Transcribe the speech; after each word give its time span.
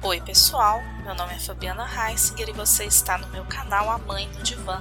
Oi 0.00 0.20
pessoal, 0.20 0.80
meu 1.02 1.12
nome 1.12 1.34
é 1.34 1.38
Fabiana 1.40 1.84
Heisinger 1.84 2.48
e 2.48 2.52
você 2.52 2.84
está 2.84 3.18
no 3.18 3.26
meu 3.30 3.44
canal 3.46 3.90
A 3.90 3.98
Mãe 3.98 4.28
no 4.28 4.44
Divã. 4.44 4.80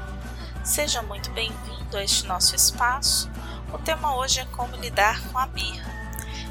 Seja 0.64 1.02
muito 1.02 1.32
bem-vindo 1.32 1.98
a 1.98 2.04
este 2.04 2.28
nosso 2.28 2.56
espaço. 2.56 3.28
O 3.74 3.80
tema 3.80 4.16
hoje 4.16 4.42
é 4.42 4.46
como 4.46 4.76
lidar 4.76 5.20
com 5.30 5.40
a 5.40 5.48
birra. 5.48 5.92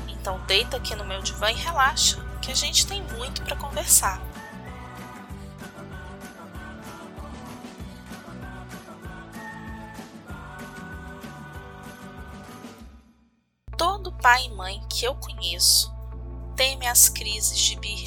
Então 0.09 0.41
deita 0.49 0.79
aqui 0.79 0.97
no 0.97 1.05
meu 1.05 1.23
divã 1.23 1.49
e 1.53 1.55
relaxa, 1.55 2.19
que 2.43 2.51
a 2.51 2.57
gente 2.57 2.89
tem 2.89 3.01
muito 3.17 3.41
para 3.43 3.55
conversar. 3.55 4.21
Todo 13.79 14.13
pai 14.15 14.47
e 14.47 14.51
mãe 14.51 14.83
que 14.91 15.05
eu 15.05 15.15
conheço 15.15 15.95
teme 16.57 16.89
as 16.89 17.09
crises 17.09 17.59
de 17.59 17.77
birra 17.77 18.03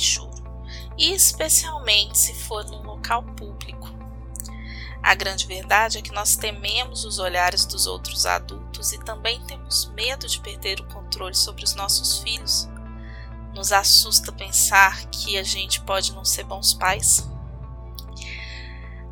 especialmente 1.00 2.18
se 2.18 2.34
for 2.34 2.66
num 2.66 2.84
local 2.84 3.24
público. 3.24 3.90
A 5.02 5.16
grande 5.16 5.48
verdade 5.48 5.98
é 5.98 6.02
que 6.02 6.12
nós 6.12 6.36
tememos 6.36 7.06
os 7.06 7.20
olhares 7.20 7.66
dos 7.66 7.88
outros 7.88 8.26
adultos 8.26 8.92
e 8.92 9.00
também 9.00 9.42
temos 9.46 9.90
medo 9.96 10.28
de 10.28 10.42
perder 10.42 10.82
o 10.82 10.88
controle 10.88 11.34
sobre 11.34 11.64
os 11.64 11.74
nossos 11.74 12.20
filhos. 12.20 12.68
Nos 13.54 13.72
assusta 13.72 14.32
pensar 14.32 15.06
que 15.06 15.38
a 15.38 15.44
gente 15.44 15.82
pode 15.82 16.14
não 16.14 16.26
ser 16.26 16.44
bons 16.44 16.74
pais. 16.74 17.28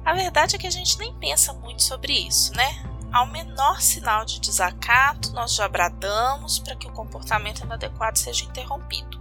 A 0.03 0.13
verdade 0.13 0.55
é 0.55 0.59
que 0.59 0.67
a 0.67 0.71
gente 0.71 0.97
nem 0.99 1.13
pensa 1.15 1.53
muito 1.53 1.83
sobre 1.83 2.13
isso, 2.13 2.53
né? 2.53 2.83
Ao 3.11 3.25
menor 3.25 3.81
sinal 3.81 4.25
de 4.25 4.39
desacato, 4.39 5.31
nós 5.31 5.55
já 5.55 5.67
bradamos 5.67 6.59
para 6.59 6.75
que 6.75 6.87
o 6.87 6.91
comportamento 6.91 7.63
inadequado 7.63 8.19
seja 8.19 8.45
interrompido. 8.45 9.16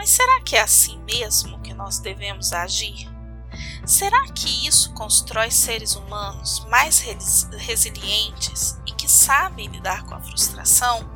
Mas 0.00 0.08
será 0.08 0.40
que 0.40 0.56
é 0.56 0.62
assim 0.62 0.98
mesmo 1.02 1.60
que 1.60 1.74
nós 1.74 1.98
devemos 1.98 2.54
agir? 2.54 3.06
Será 3.84 4.24
que 4.28 4.66
isso 4.66 4.94
constrói 4.94 5.50
seres 5.50 5.94
humanos 5.94 6.64
mais 6.70 7.00
resilientes 7.58 8.80
e 8.86 8.92
que 8.92 9.06
sabem 9.06 9.68
lidar 9.68 10.06
com 10.06 10.14
a 10.14 10.20
frustração? 10.22 11.06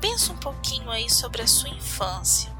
Pensa 0.00 0.32
um 0.32 0.36
pouquinho 0.36 0.92
aí 0.92 1.10
sobre 1.10 1.42
a 1.42 1.46
sua 1.48 1.70
infância. 1.70 2.54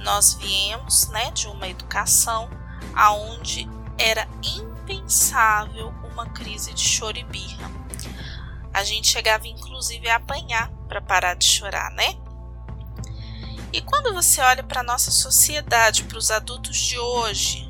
Nós 0.00 0.34
viemos, 0.34 1.08
né, 1.08 1.30
de 1.30 1.46
uma 1.46 1.66
educação 1.66 2.50
aonde 2.94 3.66
era 3.96 4.28
impensável 4.42 5.88
uma 6.12 6.26
crise 6.26 6.74
de 6.74 6.86
choro 6.86 7.16
e 7.16 7.24
birra. 7.24 7.70
A 8.74 8.84
gente 8.84 9.08
chegava 9.08 9.48
inclusive 9.48 10.06
a 10.10 10.16
apanhar 10.16 10.70
para 10.86 11.00
parar 11.00 11.32
de 11.32 11.46
chorar, 11.46 11.90
né? 11.92 12.22
E 13.74 13.82
quando 13.82 14.14
você 14.14 14.40
olha 14.40 14.62
para 14.62 14.82
a 14.82 14.84
nossa 14.84 15.10
sociedade, 15.10 16.04
para 16.04 16.16
os 16.16 16.30
adultos 16.30 16.76
de 16.76 16.96
hoje, 16.96 17.68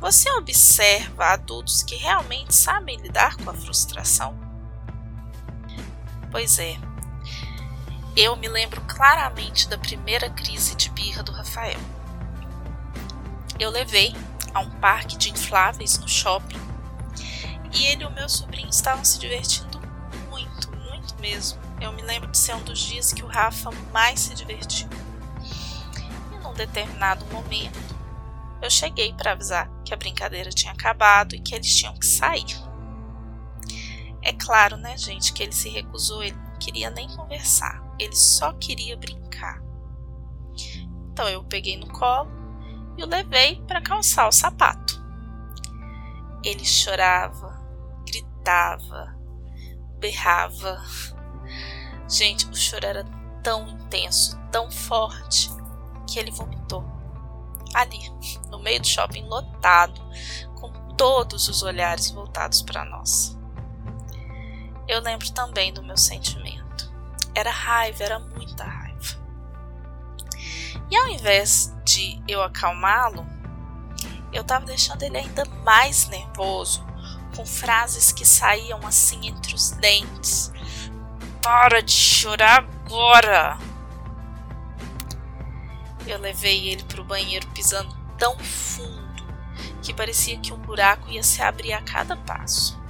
você 0.00 0.30
observa 0.30 1.32
adultos 1.32 1.82
que 1.82 1.96
realmente 1.96 2.54
sabem 2.54 2.96
lidar 2.98 3.36
com 3.36 3.50
a 3.50 3.52
frustração? 3.52 4.38
Pois 6.30 6.60
é. 6.60 6.76
Eu 8.16 8.36
me 8.36 8.46
lembro 8.46 8.80
claramente 8.82 9.68
da 9.68 9.76
primeira 9.76 10.30
crise 10.30 10.76
de 10.76 10.88
birra 10.90 11.24
do 11.24 11.32
Rafael. 11.32 11.80
Eu 13.58 13.70
levei 13.70 14.14
a 14.54 14.60
um 14.60 14.70
parque 14.70 15.18
de 15.18 15.32
infláveis 15.32 15.98
no 15.98 16.08
shopping 16.08 16.60
e 17.72 17.86
ele 17.86 18.04
e 18.04 18.06
o 18.06 18.12
meu 18.12 18.28
sobrinho 18.28 18.70
estavam 18.70 19.04
se 19.04 19.18
divertindo 19.18 19.80
muito, 20.28 20.70
muito 20.76 21.16
mesmo. 21.18 21.58
Eu 21.80 21.90
me 21.90 22.02
lembro 22.02 22.30
de 22.30 22.38
ser 22.38 22.54
um 22.54 22.62
dos 22.62 22.78
dias 22.78 23.12
que 23.12 23.24
o 23.24 23.28
Rafa 23.28 23.72
mais 23.92 24.20
se 24.20 24.32
divertiu 24.32 24.88
determinado 26.58 27.24
momento, 27.26 27.78
eu 28.60 28.70
cheguei 28.70 29.12
para 29.14 29.32
avisar 29.32 29.70
que 29.84 29.94
a 29.94 29.96
brincadeira 29.96 30.50
tinha 30.50 30.72
acabado 30.72 31.34
e 31.34 31.40
que 31.40 31.54
eles 31.54 31.74
tinham 31.74 31.94
que 31.94 32.06
sair. 32.06 32.56
É 34.20 34.32
claro, 34.32 34.76
né, 34.76 34.96
gente, 34.98 35.32
que 35.32 35.42
ele 35.42 35.52
se 35.52 35.68
recusou, 35.68 36.22
ele 36.22 36.36
não 36.36 36.58
queria 36.58 36.90
nem 36.90 37.08
conversar, 37.08 37.82
ele 37.98 38.16
só 38.16 38.52
queria 38.52 38.96
brincar. 38.96 39.62
Então 41.12 41.28
eu 41.28 41.44
peguei 41.44 41.76
no 41.76 41.88
colo 41.88 42.30
e 42.96 43.02
o 43.02 43.06
levei 43.06 43.62
para 43.66 43.80
calçar 43.80 44.28
o 44.28 44.32
sapato. 44.32 45.02
Ele 46.44 46.64
chorava, 46.64 47.60
gritava, 48.06 49.16
berrava. 49.98 50.84
Gente, 52.08 52.46
o 52.46 52.54
choro 52.54 52.86
era 52.86 53.04
tão 53.42 53.68
intenso, 53.68 54.38
tão 54.50 54.70
forte, 54.70 55.50
que 56.08 56.18
ele 56.18 56.30
vomitou. 56.30 56.84
Ali, 57.74 58.10
no 58.50 58.58
meio 58.58 58.80
do 58.80 58.86
shopping 58.86 59.24
lotado, 59.24 60.00
com 60.54 60.72
todos 60.96 61.48
os 61.48 61.62
olhares 61.62 62.10
voltados 62.10 62.62
para 62.62 62.84
nós. 62.84 63.38
Eu 64.88 65.00
lembro 65.00 65.30
também 65.32 65.72
do 65.72 65.82
meu 65.82 65.98
sentimento. 65.98 66.90
Era 67.34 67.50
raiva, 67.50 68.02
era 68.02 68.18
muita 68.18 68.64
raiva. 68.64 68.88
E 70.90 70.96
ao 70.96 71.08
invés 71.08 71.74
de 71.84 72.20
eu 72.26 72.42
acalmá-lo, 72.42 73.26
eu 74.32 74.40
estava 74.40 74.64
deixando 74.64 75.02
ele 75.02 75.18
ainda 75.18 75.44
mais 75.62 76.08
nervoso, 76.08 76.84
com 77.36 77.44
frases 77.44 78.10
que 78.10 78.24
saíam 78.24 78.80
assim 78.86 79.26
entre 79.26 79.54
os 79.54 79.70
dentes. 79.72 80.50
Para 81.42 81.82
de 81.82 81.92
chorar 81.92 82.64
agora! 82.86 83.67
Eu 86.08 86.18
levei 86.18 86.70
ele 86.70 86.82
para 86.84 87.02
o 87.02 87.04
banheiro 87.04 87.46
pisando 87.48 87.94
tão 88.16 88.38
fundo 88.38 89.22
que 89.82 89.92
parecia 89.92 90.38
que 90.40 90.54
um 90.54 90.58
buraco 90.58 91.10
ia 91.10 91.22
se 91.22 91.42
abrir 91.42 91.74
a 91.74 91.82
cada 91.82 92.16
passo. 92.16 92.80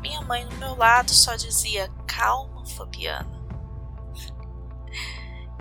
Minha 0.00 0.22
mãe 0.22 0.44
no 0.44 0.56
meu 0.56 0.76
lado 0.76 1.10
só 1.10 1.34
dizia: 1.34 1.90
Calma, 2.06 2.64
Fabiana. 2.64 3.42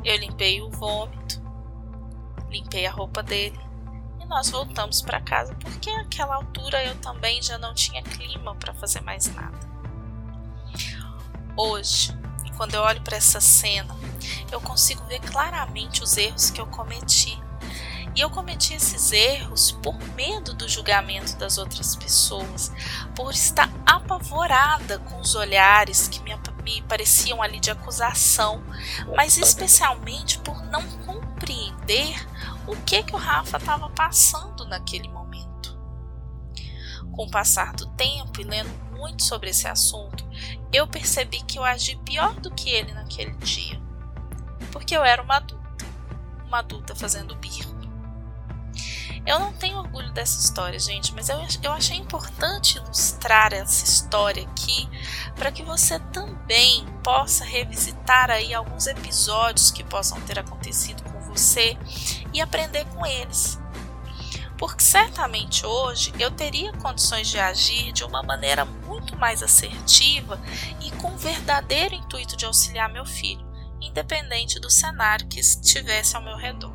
Eu 0.04 0.16
limpei 0.18 0.62
o 0.62 0.70
vômito, 0.70 1.42
limpei 2.48 2.86
a 2.86 2.92
roupa 2.92 3.24
dele 3.24 3.60
e 4.20 4.26
nós 4.26 4.52
voltamos 4.52 5.02
para 5.02 5.20
casa 5.20 5.56
porque 5.56 5.92
naquela 5.92 6.36
altura 6.36 6.84
eu 6.84 6.96
também 7.02 7.42
já 7.42 7.58
não 7.58 7.74
tinha 7.74 8.04
clima 8.04 8.56
para 8.56 8.74
fazer 8.76 9.02
mais 9.02 9.34
nada. 9.34 9.60
Hoje, 11.58 12.16
quando 12.58 12.76
eu 12.76 12.82
olho 12.82 13.02
para 13.02 13.18
essa 13.18 13.42
cena, 13.42 13.96
eu 14.52 14.62
consigo 14.62 15.04
ver 15.06 15.20
claramente 15.20 16.04
os 16.04 16.18
erros 16.18 16.50
que 16.50 16.62
eu 16.62 16.68
cometi. 16.68 17.42
E 18.14 18.20
eu 18.20 18.30
cometi 18.30 18.74
esses 18.74 19.12
erros 19.14 19.72
por 19.72 19.98
medo 20.16 20.54
do 20.54 20.68
julgamento 20.68 21.38
das 21.38 21.58
outras 21.58 21.96
pessoas, 21.96 22.72
por 23.16 23.32
estar 23.32 23.70
apavorada 23.86 25.00
com 25.00 25.20
os 25.20 25.34
olhares 25.34 26.10
que 26.10 26.22
me, 26.22 26.36
me 26.64 26.82
pareciam 26.84 27.42
ali 27.42 27.60
de 27.60 27.72
acusação, 27.72 28.62
mas 29.16 29.38
especialmente 29.38 30.40
por 30.40 30.62
não 30.66 30.84
compreender 31.06 32.16
o 32.68 32.76
que 32.76 33.02
que 33.04 33.16
o 33.16 33.18
Rafa 33.18 33.58
estava 33.58 33.90
passando 33.90 34.66
naquele 34.66 35.08
momento. 35.08 35.80
Com 37.14 37.26
o 37.26 37.32
passar 37.32 37.74
do 37.74 37.88
tempo 37.92 38.42
e 38.42 38.44
lendo 38.44 38.70
muito 38.92 39.24
sobre 39.24 39.50
esse 39.50 39.68
assunto, 39.68 40.28
eu 40.74 40.88
percebi 40.88 41.42
que 41.42 41.60
eu 41.60 41.64
agi 41.64 41.96
pior 41.98 42.34
do 42.36 42.52
que 42.52 42.70
ele 42.70 42.92
naquele 42.94 43.32
dia 43.38 43.82
porque 44.72 44.96
eu 44.96 45.04
era 45.04 45.22
uma 45.22 45.36
adulta, 45.36 45.86
uma 46.46 46.60
adulta 46.60 46.96
fazendo 46.96 47.36
birro. 47.36 47.80
Eu 49.24 49.38
não 49.38 49.54
tenho 49.54 49.78
orgulho 49.78 50.12
dessa 50.14 50.40
história, 50.40 50.80
gente, 50.80 51.14
mas 51.14 51.30
eu, 51.30 51.38
eu 51.62 51.72
achei 51.72 51.96
importante 51.96 52.78
ilustrar 52.78 53.54
essa 53.54 53.86
história 53.86 54.42
aqui 54.44 54.90
para 55.36 55.52
que 55.52 55.62
você 55.62 56.00
também 56.12 56.88
possa 57.04 57.46
revisitar 57.46 58.32
aí 58.32 58.52
alguns 58.52 58.88
episódios 58.88 59.70
que 59.70 59.84
possam 59.84 60.20
ter 60.22 60.40
acontecido 60.40 61.04
com 61.04 61.20
você 61.20 61.78
e 62.34 62.42
aprender 62.42 62.84
com 62.86 63.06
eles. 63.06 63.60
Porque 64.58 64.84
certamente 64.84 65.68
hoje 65.68 66.12
eu 66.18 66.32
teria 66.32 66.74
condições 66.74 67.28
de 67.28 67.38
agir 67.38 67.92
de 67.92 68.04
uma 68.04 68.24
maneira 68.24 68.66
mais 69.22 69.42
assertiva 69.42 70.42
e 70.82 70.92
com 70.98 71.16
verdadeiro 71.16 71.96
intuito 71.96 72.36
de 72.36 72.46
auxiliar 72.46 72.90
meu 72.90 73.06
filho 73.06 73.50
independente 73.82 74.60
do 74.60 74.70
cenário 74.70 75.28
que 75.28 75.40
estivesse 75.40 76.16
ao 76.16 76.22
meu 76.22 76.38
redor. 76.38 76.74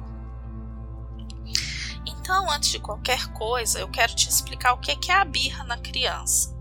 Então, 2.04 2.50
antes 2.50 2.70
de 2.70 2.80
qualquer 2.80 3.32
coisa, 3.32 3.78
eu 3.78 3.88
quero 3.88 4.14
te 4.14 4.28
explicar 4.28 4.72
o 4.72 4.78
que 4.78 5.10
é 5.10 5.14
a 5.14 5.24
birra 5.24 5.64
na 5.64 5.78
criança. 5.78 6.54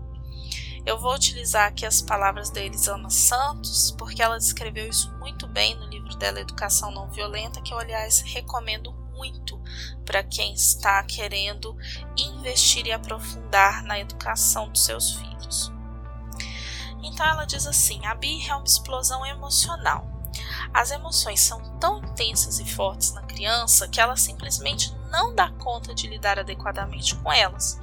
Eu 0.84 0.98
vou 0.98 1.14
utilizar 1.14 1.66
aqui 1.66 1.84
as 1.84 2.00
palavras 2.00 2.48
da 2.48 2.60
Elisama 2.60 3.10
Santos, 3.10 3.90
porque 3.98 4.22
ela 4.22 4.38
descreveu 4.38 4.88
isso 4.88 5.12
muito 5.18 5.48
bem 5.48 5.74
no 5.74 5.88
livro 5.88 6.16
dela 6.16 6.40
Educação 6.40 6.92
Não 6.92 7.10
Violenta, 7.10 7.60
que 7.60 7.74
eu, 7.74 7.78
aliás, 7.78 8.20
recomendo 8.20 8.92
muito 9.16 9.60
para 10.04 10.22
quem 10.22 10.54
está 10.54 11.02
querendo 11.02 11.76
investir 12.16 12.86
e 12.86 12.92
aprofundar 12.92 13.82
na 13.82 13.98
educação 13.98 14.68
dos 14.68 14.84
seus 14.84 15.10
filhos. 15.16 15.75
Então 17.06 17.24
ela 17.24 17.44
diz 17.44 17.66
assim: 17.66 18.04
a 18.04 18.14
birra 18.14 18.54
é 18.54 18.56
uma 18.56 18.64
explosão 18.64 19.24
emocional 19.24 20.04
As 20.74 20.90
emoções 20.90 21.40
são 21.40 21.62
tão 21.78 21.98
intensas 21.98 22.58
e 22.58 22.64
fortes 22.64 23.12
na 23.12 23.22
criança 23.22 23.86
que 23.88 24.00
ela 24.00 24.16
simplesmente 24.16 24.92
não 25.10 25.34
dá 25.34 25.50
conta 25.52 25.94
de 25.94 26.08
lidar 26.08 26.38
adequadamente 26.38 27.14
com 27.16 27.32
elas. 27.32 27.78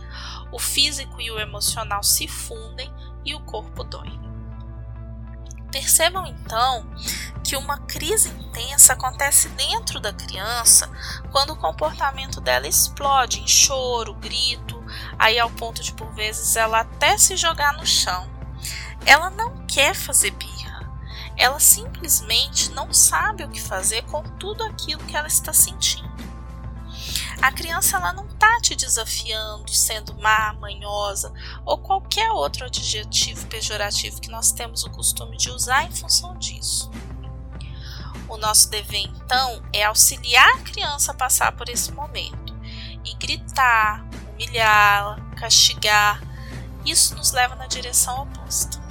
O 0.52 0.60
físico 0.60 1.22
e 1.22 1.32
o 1.32 1.40
emocional 1.40 2.04
se 2.04 2.28
fundem 2.28 2.94
e 3.26 3.34
o 3.34 3.40
corpo 3.40 3.84
dói. 3.84 4.12
Percebam 5.72 6.28
então 6.28 6.86
que 7.44 7.56
uma 7.56 7.80
crise 7.80 8.30
intensa 8.30 8.94
acontece 8.94 9.50
dentro 9.50 10.00
da 10.00 10.14
criança 10.14 10.88
quando 11.32 11.52
o 11.52 11.56
comportamento 11.56 12.40
dela 12.40 12.68
explode 12.68 13.42
em 13.42 13.48
choro, 13.48 14.14
grito, 14.14 14.84
aí 15.18 15.40
ao 15.40 15.50
ponto 15.50 15.82
de 15.82 15.94
por 15.94 16.14
vezes 16.14 16.56
ela 16.56 16.82
até 16.82 17.18
se 17.18 17.36
jogar 17.36 17.74
no 17.74 17.86
chão. 17.86 18.33
Ela 19.06 19.30
não 19.30 19.66
quer 19.68 19.94
fazer 19.94 20.32
birra, 20.32 20.92
ela 21.36 21.60
simplesmente 21.60 22.72
não 22.72 22.94
sabe 22.94 23.44
o 23.44 23.50
que 23.50 23.62
fazer 23.62 24.04
com 24.04 24.24
tudo 24.38 24.64
aquilo 24.64 25.04
que 25.06 25.16
ela 25.16 25.28
está 25.28 25.52
sentindo. 25.52 26.14
A 27.42 27.52
criança 27.52 27.98
ela 27.98 28.14
não 28.14 28.26
está 28.26 28.62
te 28.62 28.76
desafiando, 28.76 29.70
sendo 29.70 30.16
má, 30.16 30.54
manhosa 30.54 31.34
ou 31.66 31.78
qualquer 31.78 32.32
outro 32.32 32.66
adjetivo 32.66 33.46
pejorativo 33.48 34.22
que 34.22 34.32
nós 34.32 34.52
temos 34.52 34.86
o 34.86 34.90
costume 34.90 35.36
de 35.36 35.50
usar 35.50 35.84
em 35.84 35.92
função 35.92 36.38
disso. 36.38 36.90
O 38.30 38.38
nosso 38.38 38.70
dever 38.70 39.02
então 39.02 39.62
é 39.74 39.84
auxiliar 39.84 40.48
a 40.56 40.60
criança 40.60 41.12
a 41.12 41.16
passar 41.16 41.52
por 41.52 41.68
esse 41.68 41.92
momento 41.92 42.54
e 43.04 43.14
gritar, 43.16 44.06
humilhá-la, 44.32 45.20
castigar. 45.36 46.22
Isso 46.86 47.16
nos 47.16 47.32
leva 47.32 47.56
na 47.56 47.68
direção 47.68 48.24
oposta. 48.24 48.83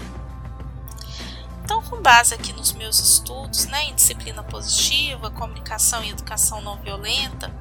Com 1.92 2.00
base 2.00 2.32
aqui 2.32 2.54
nos 2.54 2.72
meus 2.72 2.98
estudos 2.98 3.66
né, 3.66 3.84
em 3.84 3.94
disciplina 3.94 4.42
positiva, 4.42 5.30
comunicação 5.30 6.02
e 6.02 6.08
educação 6.08 6.62
não 6.62 6.80
violenta, 6.80 7.54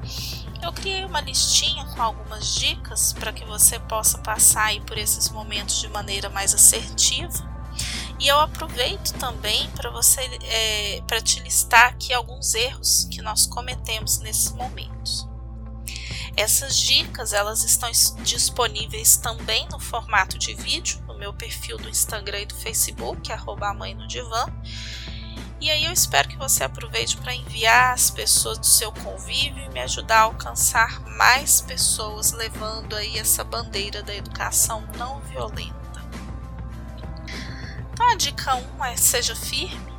eu 0.62 0.72
criei 0.72 1.04
uma 1.04 1.20
listinha 1.20 1.84
com 1.94 2.02
algumas 2.02 2.54
dicas 2.54 3.12
para 3.12 3.30
que 3.30 3.44
você 3.44 3.78
possa 3.78 4.16
passar 4.16 4.68
aí 4.68 4.80
por 4.80 4.96
esses 4.96 5.28
momentos 5.28 5.82
de 5.82 5.88
maneira 5.88 6.30
mais 6.30 6.54
assertiva. 6.54 7.46
E 8.18 8.26
eu 8.26 8.40
aproveito 8.40 9.12
também 9.18 9.68
para 9.72 9.90
você 9.90 10.22
é, 10.44 11.02
para 11.06 11.20
te 11.20 11.38
listar 11.40 11.88
aqui 11.88 12.14
alguns 12.14 12.54
erros 12.54 13.06
que 13.10 13.20
nós 13.20 13.44
cometemos 13.44 14.18
nesses 14.20 14.50
momentos. 14.52 15.28
Essas 16.36 16.78
dicas 16.78 17.32
elas 17.32 17.62
estão 17.62 17.90
disponíveis 18.22 19.16
também 19.16 19.68
no 19.68 19.78
formato 19.78 20.38
de 20.38 20.54
vídeo 20.54 21.02
no 21.06 21.16
meu 21.18 21.32
perfil 21.32 21.76
do 21.76 21.88
Instagram 21.88 22.40
e 22.40 22.46
do 22.46 22.54
Facebook, 22.54 23.30
arroba 23.30 23.68
a 23.68 23.74
mãe 23.74 23.94
no 23.94 24.06
divã. 24.06 24.46
E 25.60 25.70
aí 25.70 25.84
eu 25.84 25.92
espero 25.92 26.28
que 26.28 26.36
você 26.36 26.64
aproveite 26.64 27.16
para 27.18 27.34
enviar 27.34 27.92
as 27.92 28.10
pessoas 28.10 28.58
do 28.58 28.66
seu 28.66 28.90
convívio 28.90 29.62
e 29.62 29.68
me 29.68 29.80
ajudar 29.80 30.18
a 30.18 30.22
alcançar 30.22 31.00
mais 31.16 31.60
pessoas 31.60 32.32
levando 32.32 32.96
aí 32.96 33.16
essa 33.18 33.44
bandeira 33.44 34.02
da 34.02 34.12
educação 34.12 34.84
não 34.96 35.20
violenta. 35.20 36.02
Então 37.92 38.08
a 38.08 38.16
dica 38.16 38.56
1 38.56 38.76
um 38.76 38.84
é 38.84 38.96
seja 38.96 39.36
firme. 39.36 39.91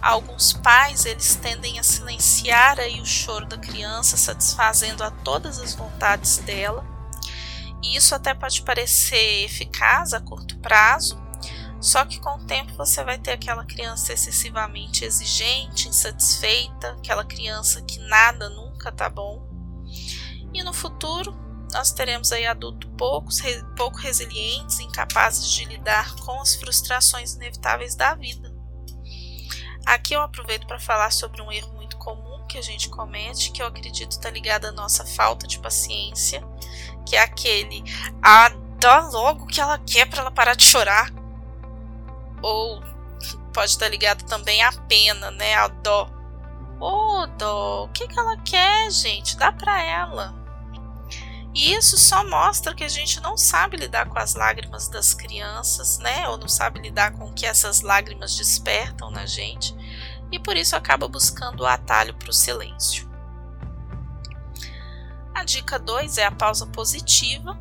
Alguns 0.00 0.52
pais 0.54 1.04
eles 1.04 1.36
tendem 1.36 1.78
a 1.78 1.82
silenciar 1.82 2.80
aí 2.80 3.00
o 3.00 3.06
choro 3.06 3.46
da 3.46 3.58
criança, 3.58 4.16
satisfazendo 4.16 5.04
a 5.04 5.10
todas 5.10 5.58
as 5.58 5.74
vontades 5.74 6.38
dela. 6.38 6.84
E 7.82 7.96
isso 7.96 8.14
até 8.14 8.34
pode 8.34 8.62
parecer 8.62 9.44
eficaz 9.44 10.12
a 10.14 10.20
curto 10.20 10.58
prazo, 10.58 11.20
só 11.80 12.04
que 12.04 12.20
com 12.20 12.36
o 12.36 12.46
tempo 12.46 12.74
você 12.76 13.02
vai 13.02 13.18
ter 13.18 13.32
aquela 13.32 13.64
criança 13.64 14.12
excessivamente 14.12 15.04
exigente, 15.04 15.88
insatisfeita, 15.88 16.92
aquela 16.92 17.24
criança 17.24 17.80
que 17.82 17.98
nada 18.00 18.50
nunca 18.50 18.92
tá 18.92 19.08
bom. 19.08 19.48
E 20.52 20.62
no 20.62 20.74
futuro, 20.74 21.34
nós 21.72 21.92
teremos 21.92 22.32
aí 22.32 22.46
adultos 22.46 22.90
poucos, 22.98 23.40
pouco 23.76 23.96
resilientes, 23.98 24.80
incapazes 24.80 25.50
de 25.52 25.64
lidar 25.64 26.14
com 26.16 26.40
as 26.40 26.54
frustrações 26.54 27.34
inevitáveis 27.34 27.94
da 27.94 28.14
vida. 28.14 28.49
Aqui 29.86 30.14
eu 30.14 30.22
aproveito 30.22 30.66
para 30.66 30.78
falar 30.78 31.10
sobre 31.10 31.42
um 31.42 31.50
erro 31.50 31.72
muito 31.74 31.96
comum 31.96 32.44
que 32.46 32.58
a 32.58 32.62
gente 32.62 32.88
comete, 32.88 33.52
que 33.52 33.62
eu 33.62 33.66
acredito 33.66 34.12
está 34.12 34.30
ligado 34.30 34.66
à 34.66 34.72
nossa 34.72 35.04
falta 35.04 35.46
de 35.46 35.58
paciência, 35.58 36.44
que 37.06 37.16
é 37.16 37.20
aquele 37.20 37.82
ah, 38.22 38.50
dá 38.78 39.00
logo 39.08 39.44
o 39.44 39.46
que 39.46 39.60
ela 39.60 39.78
quer 39.78 40.06
para 40.06 40.20
ela 40.20 40.30
parar 40.30 40.54
de 40.54 40.64
chorar 40.64 41.10
ou 42.42 42.82
pode 43.52 43.70
estar 43.70 43.88
ligado 43.88 44.24
também 44.24 44.62
à 44.62 44.72
pena, 44.72 45.30
né? 45.30 45.54
A 45.54 45.68
dó. 45.68 46.08
Ô, 46.80 47.22
oh, 47.22 47.26
dó, 47.26 47.84
o 47.84 47.88
que, 47.88 48.08
que 48.08 48.18
ela 48.18 48.36
quer, 48.38 48.90
gente? 48.90 49.36
Dá 49.36 49.52
para 49.52 49.82
ela. 49.82 50.34
E 51.54 51.72
isso 51.74 51.98
só 51.98 52.24
mostra 52.28 52.74
que 52.74 52.84
a 52.84 52.88
gente 52.88 53.20
não 53.20 53.36
sabe 53.36 53.76
lidar 53.76 54.08
com 54.08 54.18
as 54.18 54.34
lágrimas 54.34 54.88
das 54.88 55.12
crianças, 55.12 55.98
né? 55.98 56.28
Ou 56.28 56.38
não 56.38 56.48
sabe 56.48 56.80
lidar 56.80 57.12
com 57.12 57.24
o 57.24 57.32
que 57.32 57.44
essas 57.44 57.80
lágrimas 57.80 58.36
despertam 58.36 59.10
na 59.10 59.26
gente. 59.26 59.74
E 60.30 60.38
por 60.38 60.56
isso 60.56 60.76
acaba 60.76 61.08
buscando 61.08 61.62
o 61.62 61.66
atalho 61.66 62.14
para 62.14 62.30
o 62.30 62.32
silêncio. 62.32 63.10
A 65.34 65.42
dica 65.44 65.78
2 65.78 66.18
é 66.18 66.24
a 66.24 66.30
pausa 66.30 66.66
positiva 66.66 67.58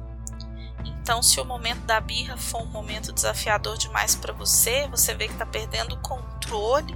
então, 1.09 1.23
se 1.23 1.41
o 1.41 1.45
momento 1.45 1.79
da 1.87 1.99
birra 1.99 2.37
for 2.37 2.61
um 2.61 2.67
momento 2.67 3.11
desafiador 3.11 3.75
demais 3.79 4.13
para 4.13 4.31
você, 4.31 4.87
você 4.89 5.15
vê 5.15 5.25
que 5.25 5.33
está 5.33 5.43
perdendo 5.43 5.95
o 5.95 6.01
controle, 6.01 6.95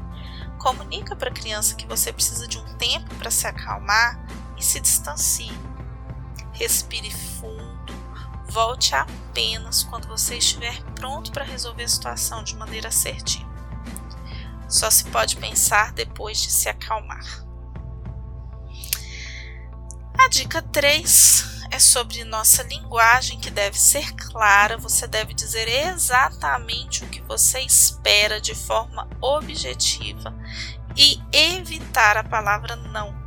comunica 0.59 1.15
para 1.15 1.31
a 1.31 1.33
criança 1.33 1.73
que 1.73 1.87
você 1.87 2.13
precisa 2.13 2.47
de 2.47 2.59
um 2.59 2.77
tempo 2.77 3.11
para 3.15 3.31
se 3.31 3.47
acalmar 3.47 4.23
e 4.55 4.63
se 4.63 4.79
distancie. 4.79 5.51
Respire 6.53 7.11
fundo, 7.11 7.93
volte 8.47 8.95
apenas 8.95 9.83
quando 9.83 10.07
você 10.07 10.37
estiver 10.37 10.81
pronto 10.93 11.31
para 11.31 11.43
resolver 11.43 11.83
a 11.83 11.87
situação 11.87 12.43
de 12.43 12.55
maneira 12.55 12.89
assertiva. 12.89 13.51
Só 14.69 14.89
se 14.89 15.05
pode 15.05 15.37
pensar 15.37 15.91
depois 15.93 16.39
de 16.39 16.51
se 16.51 16.69
acalmar. 16.69 17.43
A 20.17 20.29
dica 20.29 20.61
3 20.61 21.53
é 21.71 21.79
sobre 21.79 22.23
nossa 22.23 22.61
linguagem 22.61 23.39
que 23.39 23.49
deve 23.49 23.79
ser 23.79 24.13
clara, 24.13 24.77
você 24.77 25.07
deve 25.07 25.33
dizer 25.33 25.67
exatamente 25.67 27.03
o 27.03 27.07
que 27.09 27.21
você 27.21 27.61
espera 27.61 28.39
de 28.39 28.53
forma 28.53 29.09
objetiva 29.19 30.33
e 30.95 31.19
evitar 31.31 32.15
a 32.15 32.23
palavra 32.23 32.75
não. 32.75 33.22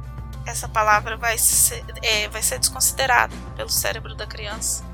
Essa 0.46 0.68
palavra 0.68 1.16
vai 1.16 1.36
ser, 1.36 1.84
é, 2.02 2.28
vai 2.28 2.42
ser 2.42 2.58
desconsiderada 2.58 3.34
pelo 3.56 3.68
cérebro 3.68 4.14
da 4.14 4.26
criança. 4.26 4.84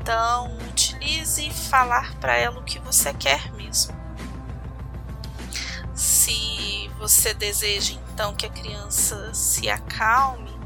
Então, 0.00 0.56
utilize 0.68 1.50
falar 1.50 2.14
para 2.14 2.34
ela 2.36 2.58
o 2.58 2.64
que 2.64 2.78
você 2.78 3.12
quer 3.12 3.52
mesmo. 3.52 3.94
Se 5.94 6.90
você 6.98 7.34
deseja 7.34 7.94
então 8.12 8.34
que 8.34 8.46
a 8.46 8.50
criança 8.50 9.32
se 9.34 9.68
acalme, 9.68 10.56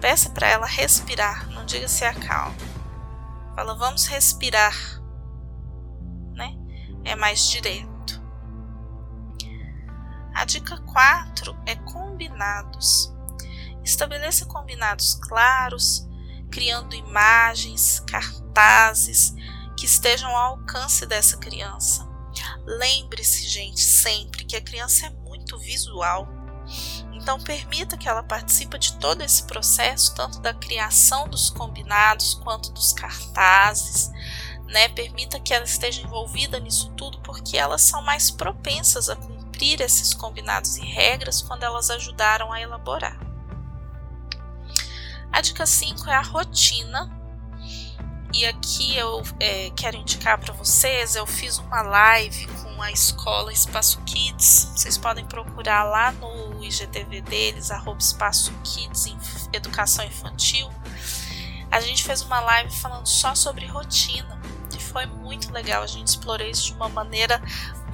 Peça 0.00 0.28
para 0.30 0.48
ela 0.48 0.66
respirar, 0.66 1.48
não 1.50 1.64
diga 1.64 1.88
se 1.88 2.04
acalme. 2.04 2.56
Fala, 3.54 3.74
vamos 3.74 4.06
respirar, 4.06 4.76
né? 6.34 6.54
É 7.04 7.16
mais 7.16 7.48
direto. 7.48 7.95
A 10.36 10.44
dica 10.44 10.76
4 10.76 11.56
é 11.64 11.74
combinados. 11.76 13.10
Estabeleça 13.82 14.44
combinados 14.44 15.14
claros, 15.14 16.06
criando 16.50 16.94
imagens, 16.94 18.00
cartazes 18.00 19.34
que 19.78 19.86
estejam 19.86 20.28
ao 20.36 20.58
alcance 20.58 21.06
dessa 21.06 21.38
criança. 21.38 22.06
Lembre-se, 22.66 23.48
gente, 23.48 23.80
sempre 23.80 24.44
que 24.44 24.56
a 24.56 24.60
criança 24.60 25.06
é 25.06 25.10
muito 25.10 25.58
visual 25.58 26.28
então, 27.12 27.40
permita 27.40 27.96
que 27.96 28.08
ela 28.08 28.22
participe 28.22 28.78
de 28.78 28.92
todo 28.94 29.22
esse 29.22 29.42
processo, 29.44 30.14
tanto 30.14 30.40
da 30.40 30.52
criação 30.54 31.28
dos 31.28 31.50
combinados 31.50 32.34
quanto 32.34 32.72
dos 32.72 32.92
cartazes. 32.92 34.10
Né? 34.66 34.88
Permita 34.90 35.40
que 35.40 35.54
ela 35.54 35.64
esteja 35.64 36.02
envolvida 36.02 36.60
nisso 36.60 36.92
tudo, 36.96 37.20
porque 37.20 37.56
elas 37.56 37.82
são 37.82 38.02
mais 38.02 38.30
propensas 38.30 39.08
a 39.08 39.16
cumprir 39.16 39.35
esses 39.64 40.12
combinados 40.14 40.76
e 40.76 40.84
regras 40.84 41.42
quando 41.42 41.62
elas 41.62 41.90
ajudaram 41.90 42.52
a 42.52 42.60
elaborar. 42.60 43.18
A 45.32 45.40
dica 45.40 45.66
5 45.66 46.08
é 46.08 46.14
a 46.14 46.22
rotina. 46.22 47.14
E 48.32 48.44
aqui 48.44 48.96
eu 48.96 49.22
é, 49.40 49.70
quero 49.70 49.96
indicar 49.96 50.38
para 50.38 50.52
vocês, 50.52 51.14
eu 51.14 51.26
fiz 51.26 51.58
uma 51.58 51.80
live 51.80 52.46
com 52.46 52.82
a 52.82 52.90
escola 52.90 53.52
Espaço 53.52 54.00
Kids. 54.02 54.72
Vocês 54.74 54.98
podem 54.98 55.24
procurar 55.24 55.84
lá 55.84 56.12
no 56.12 56.62
IGTV 56.62 57.22
deles, 57.22 57.70
arroba 57.70 57.98
Espaço 57.98 58.52
Kids 58.62 59.06
Educação 59.52 60.04
Infantil. 60.04 60.70
A 61.70 61.80
gente 61.80 62.04
fez 62.04 62.22
uma 62.22 62.40
live 62.40 62.70
falando 62.74 63.06
só 63.06 63.34
sobre 63.34 63.66
rotina. 63.66 64.40
E 64.76 64.82
foi 64.82 65.06
muito 65.06 65.52
legal. 65.52 65.82
A 65.82 65.86
gente 65.86 66.08
explorou 66.08 66.46
isso 66.46 66.66
de 66.66 66.72
uma 66.74 66.88
maneira 66.88 67.40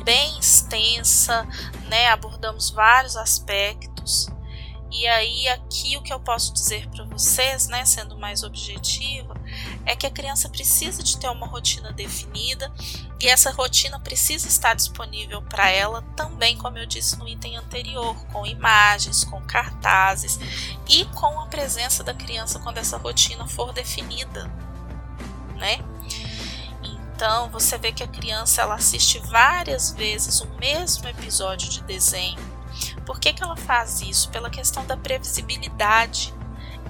bem 0.04 0.38
extensa, 0.38 1.46
né? 1.88 2.08
Abordamos 2.08 2.70
vários 2.70 3.16
aspectos. 3.16 4.28
E 4.92 5.06
aí 5.06 5.48
aqui 5.48 5.96
o 5.96 6.02
que 6.02 6.12
eu 6.12 6.20
posso 6.20 6.52
dizer 6.52 6.86
para 6.90 7.02
vocês, 7.04 7.66
né, 7.66 7.82
sendo 7.86 8.18
mais 8.18 8.42
objetiva, 8.42 9.34
é 9.86 9.96
que 9.96 10.06
a 10.06 10.10
criança 10.10 10.50
precisa 10.50 11.02
de 11.02 11.16
ter 11.16 11.28
uma 11.30 11.46
rotina 11.46 11.90
definida 11.92 12.70
e 13.18 13.26
essa 13.26 13.50
rotina 13.50 13.98
precisa 13.98 14.46
estar 14.46 14.74
disponível 14.74 15.40
para 15.40 15.70
ela 15.70 16.02
também, 16.14 16.58
como 16.58 16.76
eu 16.76 16.84
disse 16.84 17.18
no 17.18 17.26
item 17.26 17.56
anterior, 17.56 18.14
com 18.26 18.46
imagens, 18.46 19.24
com 19.24 19.40
cartazes 19.40 20.38
e 20.86 21.06
com 21.06 21.40
a 21.40 21.46
presença 21.46 22.04
da 22.04 22.12
criança 22.12 22.58
quando 22.58 22.76
essa 22.76 22.98
rotina 22.98 23.46
for 23.48 23.72
definida, 23.72 24.44
né? 25.56 25.78
Então, 27.14 27.50
você 27.50 27.78
vê 27.78 27.92
que 27.92 28.02
a 28.02 28.08
criança 28.08 28.62
ela 28.62 28.74
assiste 28.74 29.18
várias 29.20 29.92
vezes 29.92 30.40
o 30.40 30.48
mesmo 30.58 31.06
episódio 31.08 31.68
de 31.68 31.82
desenho 31.82 32.52
por 33.04 33.20
que, 33.20 33.32
que 33.32 33.42
ela 33.42 33.56
faz 33.56 34.00
isso? 34.00 34.30
Pela 34.30 34.50
questão 34.50 34.84
da 34.86 34.96
previsibilidade. 34.96 36.34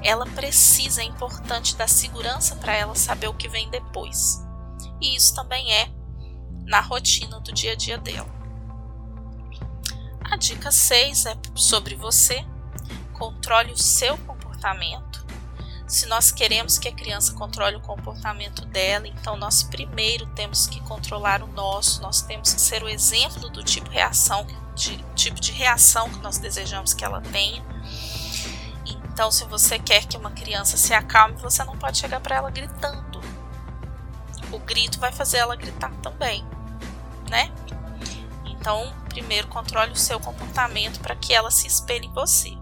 Ela 0.03 0.27
precisa, 0.27 1.01
é 1.01 1.05
importante 1.05 1.77
da 1.77 1.87
segurança 1.87 2.57
para 2.57 2.75
ela 2.75 2.95
saber 2.95 3.29
o 3.29 3.35
que 3.35 3.49
vem 3.49 3.71
depois. 3.71 4.45
E 5.01 5.17
isso 5.17 5.35
também 5.35 5.73
é 5.73 5.91
na 6.65 6.81
rotina 6.81 7.41
do 7.41 7.53
dia 7.53 7.73
a 7.73 7.77
dia 7.77 7.99
dela. 7.99 8.31
A 10.25 10.37
dica 10.37 10.71
6 10.71 11.27
é 11.27 11.37
sobre 11.55 11.95
você. 11.95 12.45
Controle 13.13 13.73
o 13.73 13.79
seu 13.79 14.17
comportamento. 14.19 15.12
Se 15.93 16.07
nós 16.07 16.33
queremos 16.33 16.79
que 16.79 16.89
a 16.89 16.93
criança 16.93 17.35
controle 17.35 17.77
o 17.77 17.81
comportamento 17.81 18.65
dela, 18.65 19.07
então 19.07 19.37
nós 19.37 19.63
primeiro 19.63 20.25
temos 20.29 20.67
que 20.67 20.81
controlar 20.81 21.43
o 21.43 21.47
nosso, 21.49 22.01
nós 22.01 22.23
temos 22.23 22.55
que 22.55 22.61
ser 22.63 22.83
o 22.83 22.89
exemplo 22.89 23.51
do 23.51 23.63
tipo 23.63 23.91
de 23.91 23.97
reação 23.97 24.47
de 24.75 24.97
tipo 25.15 25.39
de 25.39 25.53
reação 25.53 26.09
que 26.09 26.19
nós 26.21 26.39
desejamos 26.39 26.95
que 26.95 27.05
ela 27.05 27.21
tenha. 27.21 27.63
Então, 28.87 29.31
se 29.31 29.45
você 29.45 29.79
quer 29.79 30.07
que 30.07 30.17
uma 30.17 30.31
criança 30.31 30.79
se 30.79 30.95
acalme, 30.95 31.37
você 31.37 31.63
não 31.63 31.77
pode 31.77 31.99
chegar 31.99 32.21
para 32.21 32.37
ela 32.37 32.51
gritando. 32.51 33.21
O 34.51 34.59
grito 34.61 34.99
vai 34.99 35.13
fazer 35.13 35.37
ela 35.37 35.55
gritar 35.55 35.93
também, 35.97 36.43
né? 37.29 37.53
Então, 38.47 38.95
primeiro 39.11 39.47
controle 39.49 39.93
o 39.93 39.97
seu 39.97 40.19
comportamento 40.19 41.01
para 41.01 41.15
que 41.15 41.35
ela 41.35 41.51
se 41.51 41.67
espelhe 41.67 42.07
em 42.07 42.13
você. 42.15 42.62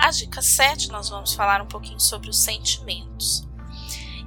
A 0.00 0.10
dica 0.12 0.40
7, 0.40 0.90
nós 0.92 1.08
vamos 1.08 1.34
falar 1.34 1.60
um 1.60 1.66
pouquinho 1.66 1.98
sobre 1.98 2.30
os 2.30 2.38
sentimentos. 2.38 3.42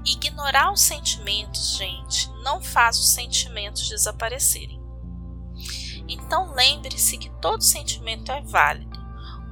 Ignorar 0.05 0.69
os 0.73 0.81
sentimentos, 0.81 1.77
gente, 1.77 2.29
não 2.43 2.61
faz 2.61 2.99
os 2.99 3.13
sentimentos 3.13 3.87
desaparecerem. 3.87 4.81
Então 6.09 6.53
lembre-se 6.53 7.17
que 7.17 7.29
todo 7.39 7.63
sentimento 7.63 8.33
é 8.33 8.41
válido. 8.41 8.99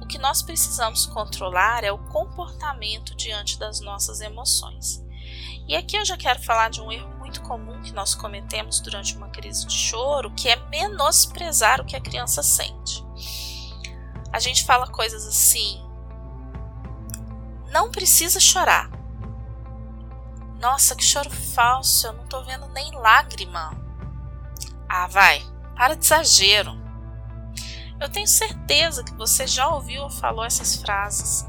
O 0.02 0.06
que 0.06 0.18
nós 0.18 0.42
precisamos 0.42 1.06
controlar 1.06 1.84
é 1.84 1.90
o 1.90 1.98
comportamento 2.10 3.16
diante 3.16 3.58
das 3.58 3.80
nossas 3.80 4.20
emoções. 4.20 5.02
E 5.66 5.74
aqui 5.74 5.96
eu 5.96 6.04
já 6.04 6.18
quero 6.18 6.42
falar 6.42 6.68
de 6.68 6.82
um 6.82 6.92
erro 6.92 7.08
muito 7.16 7.40
comum 7.42 7.80
que 7.80 7.92
nós 7.92 8.14
cometemos 8.14 8.78
durante 8.80 9.16
uma 9.16 9.30
crise 9.30 9.66
de 9.66 9.74
choro, 9.74 10.34
que 10.34 10.50
é 10.50 10.56
menosprezar 10.68 11.80
o 11.80 11.84
que 11.86 11.96
a 11.96 12.00
criança 12.00 12.42
sente. 12.42 13.02
A 14.30 14.38
gente 14.38 14.64
fala 14.64 14.86
coisas 14.86 15.26
assim: 15.26 15.89
não 17.70 17.90
precisa 17.90 18.40
chorar. 18.40 18.90
Nossa, 20.58 20.94
que 20.94 21.04
choro 21.04 21.30
falso, 21.30 22.08
eu 22.08 22.12
não 22.12 22.26
tô 22.26 22.42
vendo 22.42 22.68
nem 22.68 22.92
lágrima. 22.92 23.72
Ah, 24.88 25.06
vai, 25.06 25.42
para 25.74 25.94
de 25.94 26.04
exagero. 26.04 26.78
Eu 27.98 28.08
tenho 28.08 28.26
certeza 28.26 29.04
que 29.04 29.14
você 29.14 29.46
já 29.46 29.68
ouviu 29.68 30.02
ou 30.02 30.10
falou 30.10 30.44
essas 30.44 30.76
frases. 30.76 31.46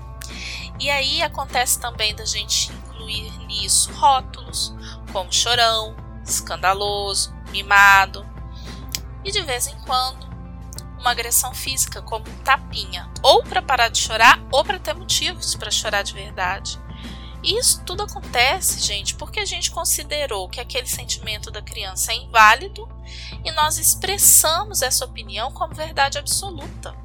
E 0.79 0.89
aí 0.89 1.21
acontece 1.21 1.79
também 1.79 2.15
da 2.15 2.25
gente 2.25 2.71
incluir 2.71 3.31
nisso 3.47 3.91
rótulos 3.93 4.73
como 5.11 5.31
chorão, 5.31 5.95
escandaloso, 6.23 7.33
mimado 7.49 8.25
e 9.23 9.31
de 9.31 9.41
vez 9.41 9.67
em 9.67 9.79
quando 9.81 10.30
uma 11.01 11.11
agressão 11.11 11.53
física 11.53 12.01
como 12.01 12.29
um 12.29 12.43
tapinha, 12.43 13.11
ou 13.21 13.43
para 13.43 13.61
parar 13.61 13.89
de 13.89 13.97
chorar 13.97 14.39
ou 14.51 14.63
para 14.63 14.79
ter 14.79 14.93
motivos 14.93 15.55
para 15.55 15.69
chorar 15.69 16.03
de 16.03 16.13
verdade. 16.13 16.79
E 17.43 17.57
isso 17.57 17.83
tudo 17.83 18.03
acontece, 18.03 18.79
gente, 18.79 19.15
porque 19.15 19.39
a 19.39 19.45
gente 19.45 19.71
considerou 19.71 20.47
que 20.47 20.61
aquele 20.61 20.87
sentimento 20.87 21.49
da 21.49 21.61
criança 21.61 22.11
é 22.11 22.15
inválido 22.15 22.87
e 23.43 23.51
nós 23.51 23.79
expressamos 23.79 24.83
essa 24.83 25.03
opinião 25.03 25.51
como 25.51 25.73
verdade 25.73 26.19
absoluta. 26.19 26.95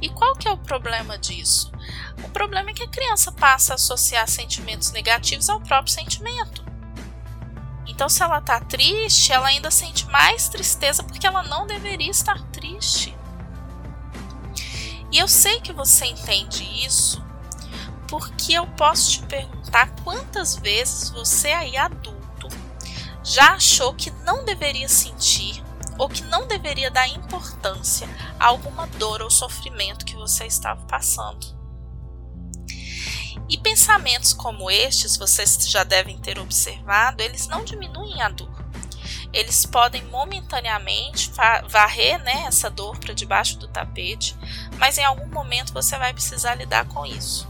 E 0.00 0.08
qual 0.10 0.34
que 0.36 0.46
é 0.46 0.52
o 0.52 0.58
problema 0.58 1.18
disso? 1.18 1.72
O 2.22 2.28
problema 2.30 2.70
é 2.70 2.74
que 2.74 2.82
a 2.82 2.88
criança 2.88 3.32
passa 3.32 3.72
a 3.72 3.76
associar 3.76 4.28
sentimentos 4.28 4.92
negativos 4.92 5.48
ao 5.48 5.60
próprio 5.60 5.92
sentimento. 5.92 6.69
Então, 7.90 8.08
se 8.08 8.22
ela 8.22 8.38
está 8.38 8.60
triste, 8.60 9.32
ela 9.32 9.48
ainda 9.48 9.70
sente 9.70 10.06
mais 10.06 10.48
tristeza 10.48 11.02
porque 11.02 11.26
ela 11.26 11.42
não 11.42 11.66
deveria 11.66 12.10
estar 12.10 12.40
triste. 12.50 13.14
E 15.12 15.18
eu 15.18 15.26
sei 15.26 15.60
que 15.60 15.72
você 15.72 16.06
entende 16.06 16.62
isso 16.86 17.22
porque 18.08 18.52
eu 18.52 18.66
posso 18.68 19.10
te 19.10 19.22
perguntar 19.22 19.90
quantas 20.04 20.56
vezes 20.56 21.10
você 21.10 21.48
aí 21.48 21.76
adulto 21.76 22.48
já 23.22 23.54
achou 23.54 23.92
que 23.92 24.10
não 24.24 24.44
deveria 24.44 24.88
sentir 24.88 25.62
ou 25.98 26.08
que 26.08 26.22
não 26.24 26.46
deveria 26.46 26.90
dar 26.90 27.08
importância 27.08 28.08
a 28.38 28.46
alguma 28.46 28.86
dor 28.86 29.20
ou 29.20 29.30
sofrimento 29.30 30.04
que 30.04 30.16
você 30.16 30.46
estava 30.46 30.80
passando. 30.86 31.59
E 33.48 33.58
pensamentos 33.58 34.32
como 34.32 34.70
estes, 34.70 35.16
vocês 35.16 35.58
já 35.68 35.84
devem 35.84 36.18
ter 36.18 36.38
observado, 36.38 37.22
eles 37.22 37.46
não 37.48 37.64
diminuem 37.64 38.22
a 38.22 38.28
dor. 38.28 38.50
Eles 39.32 39.64
podem 39.64 40.04
momentaneamente 40.06 41.30
varrer 41.68 42.18
né, 42.22 42.44
essa 42.46 42.68
dor 42.68 42.98
para 42.98 43.14
debaixo 43.14 43.58
do 43.58 43.68
tapete, 43.68 44.36
mas 44.76 44.98
em 44.98 45.04
algum 45.04 45.26
momento 45.26 45.72
você 45.72 45.96
vai 45.96 46.12
precisar 46.12 46.54
lidar 46.54 46.86
com 46.86 47.06
isso. 47.06 47.48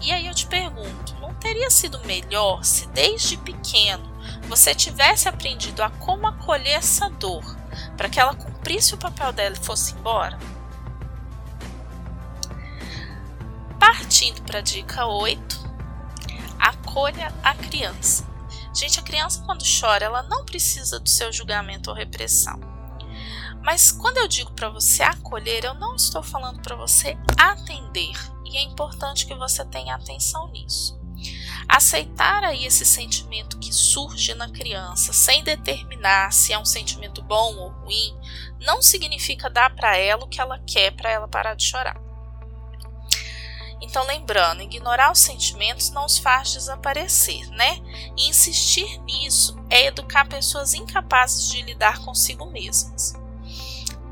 E 0.00 0.12
aí 0.12 0.26
eu 0.26 0.34
te 0.34 0.46
pergunto, 0.46 1.14
não 1.20 1.34
teria 1.34 1.70
sido 1.70 1.98
melhor 2.04 2.64
se 2.64 2.86
desde 2.88 3.36
pequeno 3.38 4.12
você 4.48 4.74
tivesse 4.74 5.28
aprendido 5.28 5.82
a 5.82 5.90
como 5.90 6.26
acolher 6.26 6.78
essa 6.78 7.08
dor 7.08 7.44
para 7.96 8.08
que 8.08 8.20
ela 8.20 8.34
cumprisse 8.34 8.94
o 8.94 8.98
papel 8.98 9.32
dela 9.32 9.56
e 9.58 9.64
fosse 9.64 9.94
embora? 9.94 10.38
Partindo 13.86 14.40
para 14.44 14.60
a 14.60 14.62
dica 14.62 15.04
8, 15.04 15.60
acolha 16.58 17.30
a 17.42 17.54
criança. 17.54 18.26
Gente, 18.74 18.98
a 18.98 19.02
criança 19.02 19.42
quando 19.44 19.62
chora, 19.62 20.06
ela 20.06 20.22
não 20.22 20.42
precisa 20.42 20.98
do 20.98 21.06
seu 21.06 21.30
julgamento 21.30 21.90
ou 21.90 21.96
repressão. 21.96 22.58
Mas 23.62 23.92
quando 23.92 24.16
eu 24.16 24.26
digo 24.26 24.52
para 24.52 24.70
você 24.70 25.02
acolher, 25.02 25.66
eu 25.66 25.74
não 25.74 25.96
estou 25.96 26.22
falando 26.22 26.62
para 26.62 26.74
você 26.74 27.14
atender 27.36 28.14
e 28.46 28.56
é 28.56 28.62
importante 28.62 29.26
que 29.26 29.34
você 29.34 29.62
tenha 29.66 29.94
atenção 29.94 30.50
nisso. 30.50 30.98
Aceitar 31.68 32.42
aí 32.42 32.64
esse 32.64 32.86
sentimento 32.86 33.58
que 33.58 33.72
surge 33.72 34.32
na 34.32 34.48
criança, 34.48 35.12
sem 35.12 35.44
determinar 35.44 36.32
se 36.32 36.54
é 36.54 36.58
um 36.58 36.64
sentimento 36.64 37.22
bom 37.22 37.54
ou 37.56 37.68
ruim, 37.68 38.18
não 38.60 38.80
significa 38.80 39.50
dar 39.50 39.74
para 39.76 39.94
ela 39.94 40.24
o 40.24 40.28
que 40.28 40.40
ela 40.40 40.58
quer 40.60 40.90
para 40.92 41.10
ela 41.10 41.28
parar 41.28 41.52
de 41.52 41.64
chorar. 41.64 42.03
Então, 43.80 44.06
lembrando, 44.06 44.62
ignorar 44.62 45.12
os 45.12 45.18
sentimentos 45.18 45.90
não 45.90 46.06
os 46.06 46.18
faz 46.18 46.52
desaparecer, 46.52 47.48
né? 47.50 47.80
E 48.16 48.28
insistir 48.28 48.98
nisso 49.02 49.56
é 49.68 49.86
educar 49.86 50.28
pessoas 50.28 50.74
incapazes 50.74 51.48
de 51.48 51.62
lidar 51.62 52.04
consigo 52.04 52.46
mesmas. 52.46 53.14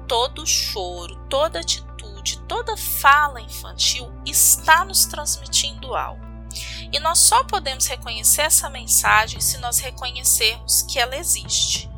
Todo 0.07 0.47
choro, 0.47 1.17
toda 1.29 1.61
atitude 1.61 1.93
toda 2.47 2.77
fala 2.77 3.41
infantil 3.41 4.13
está 4.25 4.85
nos 4.85 5.07
transmitindo 5.07 5.95
algo. 5.95 6.23
E 6.93 6.99
nós 7.01 7.19
só 7.19 7.43
podemos 7.45 7.87
reconhecer 7.87 8.43
essa 8.43 8.69
mensagem 8.69 9.41
se 9.41 9.59
nós 9.59 9.79
reconhecermos 9.79 10.83
que 10.83 10.99
ela 10.99 11.17
existe. 11.17 11.91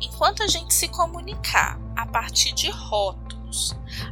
Enquanto 0.00 0.42
a 0.42 0.48
gente 0.48 0.72
se 0.72 0.88
comunicar 0.88 1.78
a 1.94 2.06
partir 2.06 2.52
de 2.52 2.70
rótulos, 2.70 3.29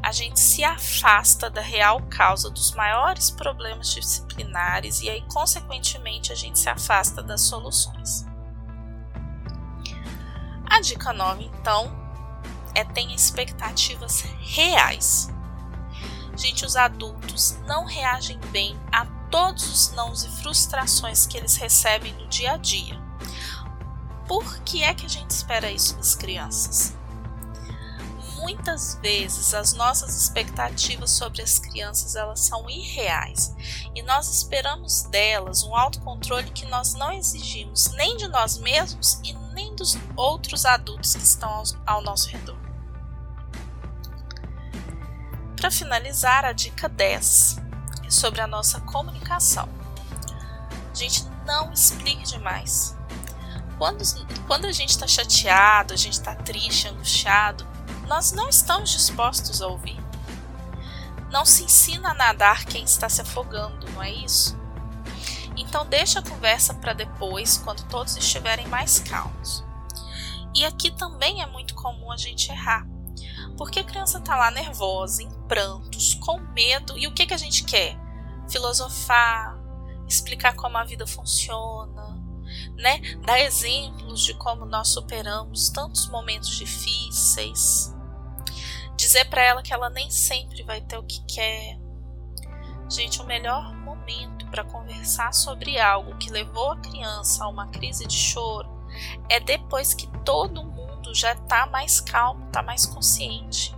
a 0.03 0.13
gente 0.13 0.39
se 0.41 0.65
afasta 0.65 1.49
da 1.49 1.61
real 1.61 2.03
causa 2.11 2.51
dos 2.51 2.73
maiores 2.73 3.31
problemas 3.31 3.93
disciplinares 3.95 5.01
e 5.01 5.09
aí, 5.09 5.23
consequentemente, 5.29 6.33
a 6.33 6.37
gente 6.37 6.59
se 6.59 6.69
afasta 6.69 7.23
das 7.23 7.43
soluções. 7.43 8.27
A 10.67 10.81
dica 10.81 11.13
9, 11.13 11.45
então, 11.45 11.91
é 12.75 12.85
tenha 12.85 13.15
expectativas 13.15 14.21
reais. 14.41 15.29
Gente, 16.37 16.65
os 16.65 16.77
adultos 16.77 17.59
não 17.67 17.85
reagem 17.85 18.39
bem 18.53 18.79
a 18.93 19.05
todos 19.31 19.69
os 19.69 19.93
nãos 19.93 20.25
e 20.25 20.29
frustrações 20.41 21.27
que 21.27 21.37
eles 21.37 21.57
recebem 21.57 22.13
no 22.15 22.29
dia 22.29 22.53
a 22.53 22.57
dia. 22.57 22.99
por 24.29 24.59
que 24.61 24.85
é 24.85 24.93
que 24.93 25.07
a 25.07 25.09
gente 25.09 25.31
espera 25.31 25.71
isso 25.71 25.97
das 25.97 26.15
crianças? 26.15 26.95
Muitas 28.49 28.95
vezes 29.03 29.53
as 29.53 29.75
nossas 29.75 30.17
expectativas 30.17 31.11
sobre 31.11 31.43
as 31.43 31.59
crianças 31.59 32.17
elas 32.17 32.41
são 32.41 32.69
irreais 32.71 33.55
e 33.95 34.01
nós 34.01 34.27
esperamos 34.27 35.03
delas 35.03 35.63
um 35.65 35.77
autocontrole 35.77 36.51
que 36.53 36.65
nós 36.65 36.95
não 36.95 37.13
exigimos 37.13 37.93
nem 37.93 38.17
de 38.17 38.27
nós 38.27 38.57
mesmos 38.57 39.21
e 39.23 39.35
nem 39.53 39.77
dos 39.77 39.99
outros 40.17 40.65
adultos 40.65 41.15
que 41.15 41.23
estão 41.23 41.63
ao, 41.85 42.01
nosso 42.01 42.31
redor. 42.31 42.57
Para 45.55 45.71
finalizar, 45.71 46.47
a 46.47 46.53
dica 46.53 46.89
10 46.89 47.59
é 48.07 48.11
sobre 48.11 48.41
a 48.41 48.47
nossa 48.47 48.81
comunicação. 48.81 49.69
Gente, 50.95 51.23
não 51.45 51.71
explique 51.71 52.25
demais. 52.25 52.97
Quando, 53.77 54.03
quando 54.47 54.65
a 54.65 54.73
gente 54.73 54.91
está 54.91 55.07
chateado, 55.07 55.93
a 55.93 55.97
gente 55.97 56.15
está 56.15 56.35
triste, 56.35 56.89
angustiado, 56.89 57.68
nós 58.09 58.33
não 58.33 58.49
estamos 58.49 58.91
dispostos 58.91 59.61
a 59.61 59.67
ouvir. 59.67 59.99
Não 61.31 61.45
se 61.45 61.65
ensina 61.65 62.11
a 62.11 62.15
nadar 62.15 62.65
quem 62.65 62.83
está 62.83 63.07
se 63.09 63.21
afogando, 63.21 63.89
não 63.93 64.03
é 64.03 64.11
isso? 64.11 64.59
Então 65.57 65.85
deixa 65.85 66.21
a 66.21 66.23
conversa 66.23 66.73
para 66.73 66.95
depois, 66.95 67.59
quando 67.59 67.87
todos 67.89 68.17
estiverem 68.17 68.67
mais 68.67 68.99
calmos. 69.01 69.63
E 70.55 70.65
aqui 70.65 70.91
também 70.91 71.43
é 71.43 71.47
muito 71.47 71.75
comum 71.75 72.11
a 72.11 72.17
gente 72.17 72.51
errar. 72.51 72.87
Porque 73.59 73.81
a 73.81 73.85
criança 73.85 74.19
está 74.19 74.37
lá 74.37 74.51
nervosa, 74.51 75.23
em 75.23 75.31
prantos, 75.47 76.15
com 76.15 76.39
medo, 76.39 76.97
e 76.97 77.07
o 77.07 77.13
que, 77.13 77.27
que 77.27 77.35
a 77.35 77.39
gente 77.39 77.65
quer? 77.65 77.99
Filosofar, 78.49 79.59
explicar 80.09 80.55
como 80.55 80.79
a 80.79 80.85
vida 80.85 81.07
funciona, 81.07 82.17
né? 82.77 83.01
Dar 83.27 83.39
exemplos 83.41 84.23
de 84.23 84.33
como 84.35 84.65
nós 84.65 84.89
superamos 84.89 85.69
tantos 85.69 86.09
momentos 86.09 86.49
difíceis. 86.51 87.98
Dizer 88.99 89.27
para 89.27 89.45
ela 89.45 89.63
que 89.63 89.73
ela 89.73 89.89
nem 89.89 90.11
sempre 90.11 90.65
vai 90.65 90.81
ter 90.81 90.99
o 90.99 91.05
que 91.05 91.25
quer. 91.25 91.79
Gente, 92.91 93.23
o 93.23 93.25
melhor 93.25 93.73
momento 93.77 94.45
para 94.49 94.65
conversar 94.65 95.33
sobre 95.33 95.79
algo 95.79 96.19
que 96.19 96.33
levou 96.33 96.73
a 96.73 96.81
criança 96.81 97.45
a 97.45 97.49
uma 97.49 97.69
crise 97.69 98.09
de 98.09 98.17
choro 98.17 98.69
é 99.29 99.39
depois 99.39 99.95
que 99.95 100.09
todo 100.25 100.65
mundo 100.65 101.15
já 101.15 101.33
está 101.33 101.65
mais 101.67 102.01
calmo, 102.01 102.47
está 102.47 102.61
mais 102.61 102.87
consciente. 102.87 103.73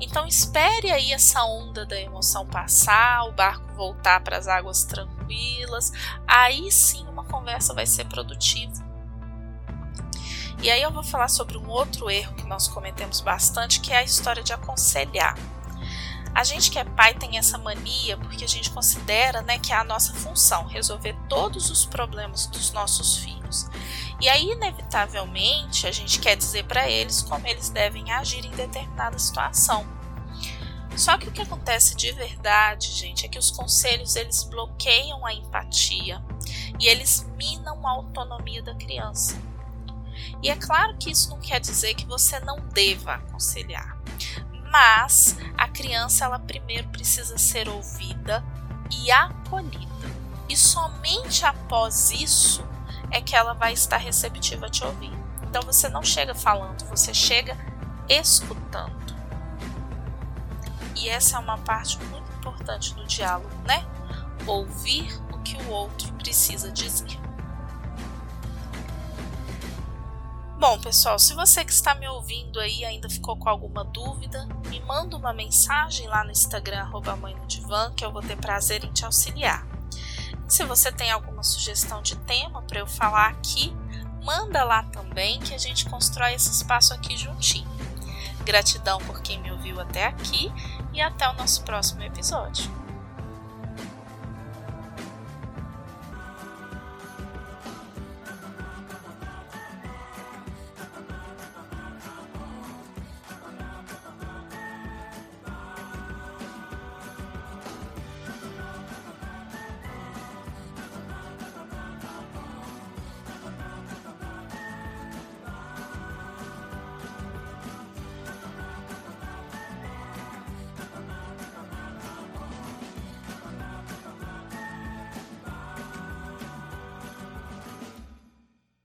Então 0.00 0.26
espere 0.26 0.90
aí 0.90 1.12
essa 1.12 1.44
onda 1.44 1.86
da 1.86 2.00
emoção 2.00 2.44
passar, 2.44 3.24
o 3.24 3.32
barco 3.32 3.72
voltar 3.74 4.20
para 4.24 4.36
as 4.36 4.48
águas 4.48 4.82
tranquilas, 4.82 5.92
aí 6.26 6.72
sim 6.72 7.06
uma 7.06 7.24
conversa 7.24 7.72
vai 7.72 7.86
ser 7.86 8.06
produtiva. 8.06 8.87
E 10.60 10.70
aí 10.70 10.82
eu 10.82 10.90
vou 10.90 11.04
falar 11.04 11.28
sobre 11.28 11.56
um 11.56 11.68
outro 11.68 12.10
erro 12.10 12.34
que 12.34 12.46
nós 12.46 12.66
cometemos 12.66 13.20
bastante, 13.20 13.80
que 13.80 13.92
é 13.92 13.98
a 13.98 14.02
história 14.02 14.42
de 14.42 14.52
aconselhar. 14.52 15.38
A 16.34 16.44
gente 16.44 16.70
que 16.70 16.78
é 16.78 16.84
pai 16.84 17.14
tem 17.14 17.38
essa 17.38 17.56
mania 17.58 18.16
porque 18.16 18.44
a 18.44 18.48
gente 18.48 18.70
considera 18.70 19.40
né, 19.42 19.58
que 19.58 19.72
é 19.72 19.76
a 19.76 19.84
nossa 19.84 20.12
função 20.14 20.66
resolver 20.66 21.16
todos 21.28 21.70
os 21.70 21.84
problemas 21.84 22.46
dos 22.46 22.72
nossos 22.72 23.18
filhos. 23.18 23.66
E 24.20 24.28
aí, 24.28 24.50
inevitavelmente, 24.50 25.86
a 25.86 25.92
gente 25.92 26.18
quer 26.18 26.36
dizer 26.36 26.64
para 26.64 26.88
eles 26.90 27.22
como 27.22 27.46
eles 27.46 27.70
devem 27.70 28.10
agir 28.12 28.44
em 28.44 28.50
determinada 28.50 29.18
situação. 29.18 29.86
Só 30.96 31.16
que 31.16 31.28
o 31.28 31.32
que 31.32 31.42
acontece 31.42 31.94
de 31.94 32.10
verdade, 32.10 32.90
gente, 32.90 33.24
é 33.24 33.28
que 33.28 33.38
os 33.38 33.52
conselhos 33.52 34.16
eles 34.16 34.42
bloqueiam 34.42 35.24
a 35.24 35.32
empatia 35.32 36.20
e 36.80 36.88
eles 36.88 37.28
minam 37.36 37.86
a 37.86 37.90
autonomia 37.90 38.60
da 38.60 38.74
criança. 38.74 39.40
E 40.42 40.50
é 40.50 40.56
claro 40.56 40.96
que 40.98 41.10
isso 41.10 41.30
não 41.30 41.40
quer 41.40 41.60
dizer 41.60 41.94
que 41.94 42.06
você 42.06 42.38
não 42.40 42.60
deva 42.68 43.14
aconselhar, 43.14 43.98
mas 44.70 45.36
a 45.56 45.68
criança 45.68 46.24
ela 46.24 46.38
primeiro 46.38 46.88
precisa 46.88 47.36
ser 47.38 47.68
ouvida 47.68 48.44
e 48.90 49.10
acolhida. 49.10 49.88
E 50.48 50.56
somente 50.56 51.44
após 51.44 52.10
isso 52.10 52.64
é 53.10 53.20
que 53.20 53.34
ela 53.34 53.54
vai 53.54 53.72
estar 53.72 53.96
receptiva 53.96 54.66
a 54.66 54.70
te 54.70 54.84
ouvir. 54.84 55.12
Então 55.42 55.62
você 55.62 55.88
não 55.88 56.02
chega 56.02 56.34
falando, 56.34 56.84
você 56.86 57.12
chega 57.12 57.56
escutando. 58.08 58.96
E 60.96 61.08
essa 61.08 61.36
é 61.36 61.40
uma 61.40 61.58
parte 61.58 61.98
muito 62.04 62.30
importante 62.32 62.94
do 62.94 63.06
diálogo, 63.06 63.54
né? 63.66 63.86
Ouvir 64.46 65.12
o 65.32 65.38
que 65.38 65.56
o 65.56 65.68
outro 65.70 66.12
precisa 66.14 66.72
dizer. 66.72 67.27
Bom, 70.58 70.76
pessoal, 70.80 71.20
se 71.20 71.34
você 71.34 71.64
que 71.64 71.70
está 71.70 71.94
me 71.94 72.08
ouvindo 72.08 72.58
aí 72.58 72.84
ainda 72.84 73.08
ficou 73.08 73.36
com 73.36 73.48
alguma 73.48 73.84
dúvida, 73.84 74.44
me 74.66 74.80
manda 74.80 75.16
uma 75.16 75.32
mensagem 75.32 76.08
lá 76.08 76.24
no 76.24 76.32
Instagram, 76.32 76.80
arroba 76.80 77.14
mãe 77.14 77.32
no 77.32 77.46
divã, 77.46 77.92
que 77.94 78.04
eu 78.04 78.10
vou 78.10 78.20
ter 78.20 78.36
prazer 78.36 78.82
em 78.82 78.92
te 78.92 79.04
auxiliar. 79.04 79.64
Se 80.48 80.64
você 80.64 80.90
tem 80.90 81.12
alguma 81.12 81.44
sugestão 81.44 82.02
de 82.02 82.16
tema 82.16 82.60
para 82.62 82.80
eu 82.80 82.88
falar 82.88 83.28
aqui, 83.28 83.72
manda 84.24 84.64
lá 84.64 84.82
também 84.82 85.38
que 85.38 85.54
a 85.54 85.58
gente 85.58 85.88
constrói 85.88 86.34
esse 86.34 86.50
espaço 86.50 86.92
aqui 86.92 87.16
juntinho. 87.16 87.70
Gratidão 88.44 88.98
por 88.98 89.22
quem 89.22 89.40
me 89.40 89.52
ouviu 89.52 89.80
até 89.80 90.06
aqui 90.06 90.50
e 90.92 91.00
até 91.00 91.28
o 91.28 91.34
nosso 91.34 91.62
próximo 91.62 92.02
episódio. 92.02 92.68